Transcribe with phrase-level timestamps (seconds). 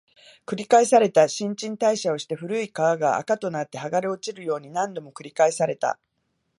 [0.47, 5.99] 繰り返された、新陳代謝をして、古い皮が垢となって剥がれ落ちるように、何度も繰り返された